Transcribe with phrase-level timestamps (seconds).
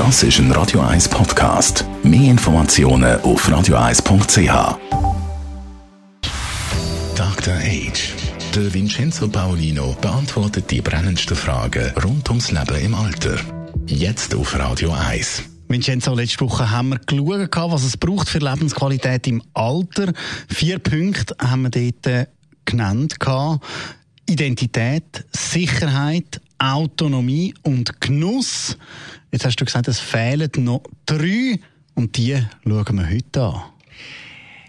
[0.00, 1.84] Das ist ein Radio 1 Podcast.
[2.02, 4.78] Mehr Informationen auf radio1.ch.
[7.14, 7.54] Dr.
[7.54, 8.14] Age.
[8.54, 13.36] Der Vincenzo Paolino beantwortet die brennendsten Fragen rund ums Leben im Alter.
[13.88, 15.42] Jetzt auf Radio 1.
[15.68, 20.14] Vincenzo, letzte Woche haben wir geschaut, was es braucht für Lebensqualität im Alter.
[20.48, 22.26] Vier Punkte haben wir dort äh,
[22.64, 23.20] genannt.
[24.30, 28.78] Identität, Sicherheit, Autonomie und Genuss.
[29.32, 31.58] Jetzt hast du gesagt, es fehlen noch drei
[31.96, 33.62] und die schauen wir heute an.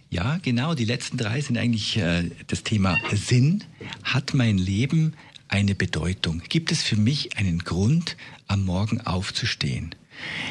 [0.10, 0.74] Ja, genau.
[0.74, 3.64] Die letzten drei sind eigentlich äh, das Thema Sinn.
[4.04, 5.14] Hat mein Leben
[5.48, 6.42] eine Bedeutung?
[6.50, 8.18] Gibt es für mich einen Grund,
[8.48, 9.94] am Morgen aufzustehen?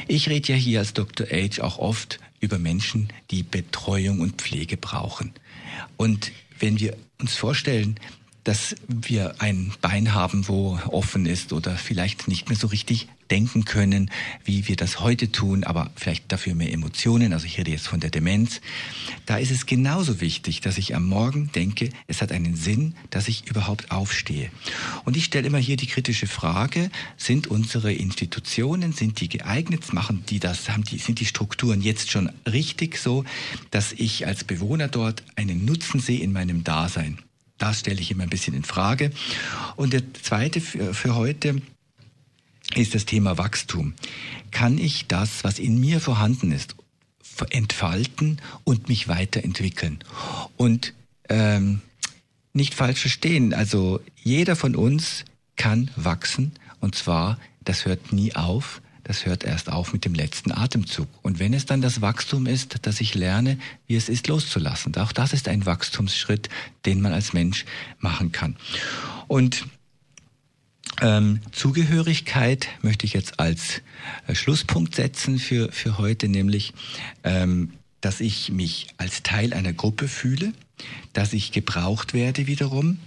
[0.06, 1.26] Ich rede ja hier als Dr.
[1.32, 5.32] Age auch oft über Menschen, die Betreuung und Pflege brauchen.
[5.96, 6.30] Und
[6.60, 7.98] wenn wir uns vorstellen,
[8.50, 13.64] dass wir ein Bein haben, wo offen ist oder vielleicht nicht mehr so richtig denken
[13.64, 14.10] können,
[14.44, 17.32] wie wir das heute tun, aber vielleicht dafür mehr Emotionen.
[17.32, 18.60] Also ich rede jetzt von der Demenz.
[19.24, 23.28] Da ist es genauso wichtig, dass ich am Morgen denke, es hat einen Sinn, dass
[23.28, 24.50] ich überhaupt aufstehe.
[25.04, 30.24] Und ich stelle immer hier die kritische Frage, sind unsere Institutionen, sind die geeignet, machen
[30.28, 33.24] die das, haben die, sind die Strukturen jetzt schon richtig so,
[33.70, 37.18] dass ich als Bewohner dort einen Nutzen sehe in meinem Dasein?
[37.60, 39.12] Das stelle ich immer ein bisschen in Frage.
[39.76, 41.60] Und der zweite für, für heute
[42.74, 43.92] ist das Thema Wachstum.
[44.50, 46.74] Kann ich das, was in mir vorhanden ist,
[47.50, 50.02] entfalten und mich weiterentwickeln?
[50.56, 50.94] Und
[51.28, 51.82] ähm,
[52.54, 58.80] nicht falsch verstehen, also jeder von uns kann wachsen und zwar, das hört nie auf,
[59.10, 61.08] das hört erst auf mit dem letzten Atemzug.
[61.22, 63.58] Und wenn es dann das Wachstum ist, dass ich lerne,
[63.88, 64.96] wie es ist, loszulassen.
[64.98, 66.48] Auch das ist ein Wachstumsschritt,
[66.86, 67.64] den man als Mensch
[67.98, 68.54] machen kann.
[69.26, 69.66] Und
[71.00, 73.82] ähm, Zugehörigkeit möchte ich jetzt als
[74.28, 76.72] äh, Schlusspunkt setzen für, für heute, nämlich,
[77.24, 80.52] ähm, dass ich mich als Teil einer Gruppe fühle,
[81.14, 83.00] dass ich gebraucht werde wiederum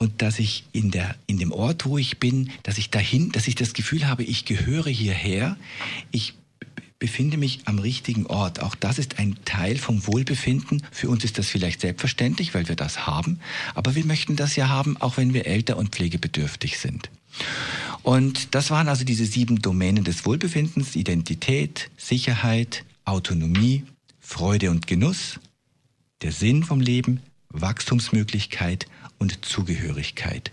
[0.00, 3.46] und dass ich in der in dem Ort, wo ich bin, dass ich dahin, dass
[3.46, 5.56] ich das Gefühl habe, ich gehöre hierher,
[6.10, 6.34] ich
[6.98, 8.60] befinde mich am richtigen Ort.
[8.60, 10.82] Auch das ist ein Teil vom Wohlbefinden.
[10.90, 13.40] Für uns ist das vielleicht selbstverständlich, weil wir das haben,
[13.74, 17.10] aber wir möchten das ja haben, auch wenn wir älter und pflegebedürftig sind.
[18.02, 23.84] Und das waren also diese sieben Domänen des Wohlbefindens, Identität, Sicherheit, Autonomie,
[24.18, 25.38] Freude und Genuss,
[26.22, 28.86] der Sinn vom Leben, Wachstumsmöglichkeit
[29.20, 30.50] und Zugehörigkeit.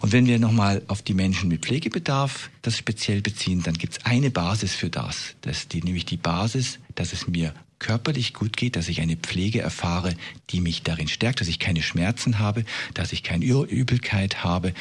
[0.00, 4.04] Und wenn wir nochmal auf die Menschen mit Pflegebedarf das speziell beziehen, dann gibt es
[4.04, 5.36] eine Basis für das.
[5.42, 9.16] Das ist die, nämlich die Basis, dass es mir körperlich gut geht, dass ich eine
[9.16, 10.14] Pflege erfahre,
[10.50, 12.64] die mich darin stärkt, dass ich keine Schmerzen habe,
[12.94, 14.72] dass ich keine Übelkeit habe,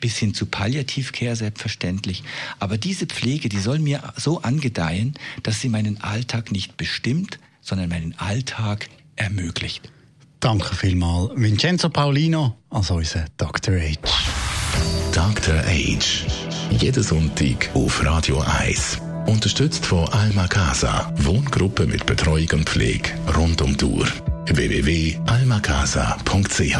[0.00, 2.24] bis hin zu Palliativcare selbstverständlich.
[2.58, 5.14] Aber diese Pflege, die soll mir so angedeihen,
[5.44, 9.92] dass sie meinen Alltag nicht bestimmt, sondern meinen Alltag ermöglicht.
[10.42, 13.76] Danke vielmals, Vincenzo Paulino, als unser Dr.
[13.76, 13.92] H.
[15.14, 15.54] Dr.
[15.64, 16.26] Age.
[16.80, 18.98] Jeden Sonntag auf Radio 1.
[19.26, 21.12] Unterstützt von Alma Casa.
[21.18, 24.08] Wohngruppe mit Betreuung und Pflege rund um die Uhr.
[24.46, 26.78] www.almacasa.ch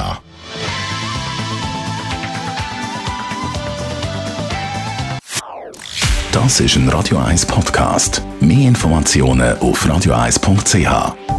[6.32, 8.22] Das ist ein Radio 1 Podcast.
[8.40, 11.31] Mehr Informationen auf radio1.ch.